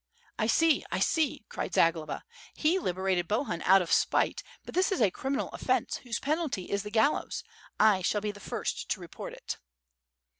'^ 0.01 0.03
"I 0.39 0.47
see, 0.47 0.83
I 0.91 0.97
see!" 0.97 1.45
cried 1.47 1.75
Zagloba. 1.75 2.23
"He 2.55 2.79
liberated 2.79 3.27
Bohun 3.27 3.61
out 3.61 3.83
of 3.83 3.91
spite, 3.91 4.41
but 4.65 4.73
this 4.73 4.91
is 4.91 4.99
a 4.99 5.11
criminal 5.11 5.49
offence, 5.49 5.97
whose 5.97 6.17
penalty 6.19 6.71
is 6.71 6.81
the 6.81 6.89
gallows. 6.89 7.43
I 7.79 8.01
shall 8.01 8.21
be 8.21 8.31
the 8.31 8.39
first 8.39 8.89
to 8.89 8.99
report 8.99 9.33
it." 9.33 9.57